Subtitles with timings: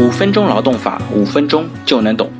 [0.00, 2.30] 五分钟劳动法，五分钟就能懂。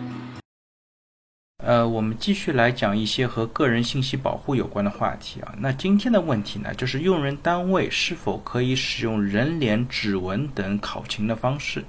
[1.64, 5.52] 呃，我们继续来讲一些和个人信息保护有关的话题啊。
[5.58, 11.84] 那今天的问题呢，就是用人单位是否可以使用人脸、指纹等考勤的方式？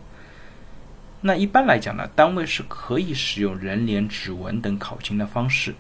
[1.21, 5.76] 那一般来讲呢，单位是可以使用人脸、指纹等考勤的方式，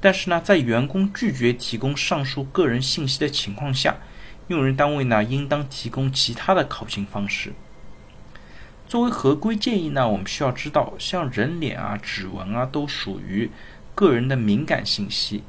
[0.00, 3.94] 但是呢，在员工拒绝提供上述个人信息的情况下，
[4.48, 7.52] 用人单位呢，应当提供其他的考勤方式。
[8.92, 13.50] 作为合规建议呢，我们需要知道，像人脸啊、指纹啊，都属于
[13.94, 15.44] 个人的敏感信息。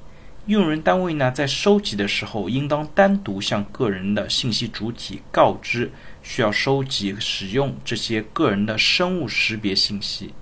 [0.45, 10.33] 用人单位呢，在收集的时候，应当单独向个人的信息主体告知需要收集、使用这些个人的生物识别信息。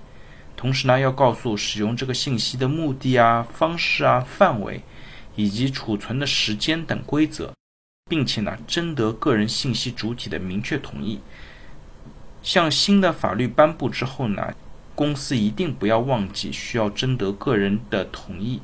[0.56, 4.80] 同时呢，要告诉使用这个信息的目的啊、方式啊、范围，
[5.34, 7.52] 以及储存的时间等规则，
[8.08, 11.18] 并且呢，征得个人信息主体的明确同意。
[12.42, 14.54] 像新的法律颁布之后呢，
[14.94, 18.60] 公司一定不要忘记需要征得个人的同意。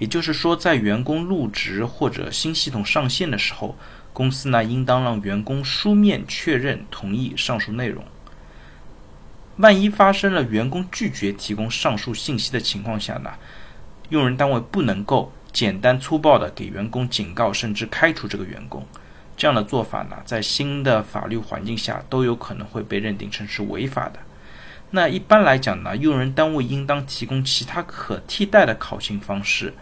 [0.00, 3.76] 也就是说，在员工入职或者新系统上线的时候，
[4.12, 8.04] 公司呢应当让员工书面确认同意上述内容。
[9.56, 13.32] 万一发生了员工拒绝提供上述信息的情况下呢，
[14.08, 18.86] 用人单位不能够简单粗暴的给员工警告，甚至开除这个员工。
[19.38, 24.18] 这样的做法呢，在新的法律环境下都有可能会被认定成是违法的。
[24.90, 29.74] 那一般来讲呢，用人单位应当提供其他可替代的考勤方式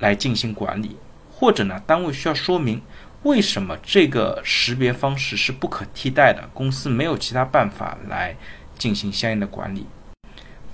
[0.00, 0.96] 来进行管理，
[1.30, 2.82] 或者呢，单位需要说明
[3.22, 8.36] 为什么这个识别方式是不可替代的，公司没有其他办法来
[8.76, 9.86] 进行相应的管理。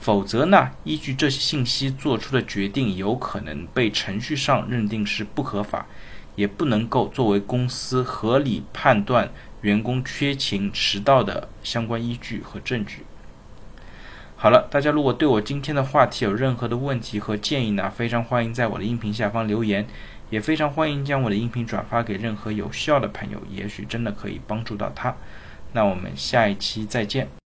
[0.00, 5.86] 否则呢，依据这些信息做出的决定，有可能被程序上认定是不合法。
[6.36, 13.04] 也不能够作为公司合理判断员工缺勤迟到的相关依据和证据。
[14.36, 19.86] 好了，大家如果对我今天的话题有任何的问题和建议呢，非常欢迎在我的音频下方留言，
[20.28, 25.14] 也非常欢迎将我的音频转发给任何有需要的朋友，也许真的可以帮助到他。
[25.72, 27.43] 那我们下一期再见。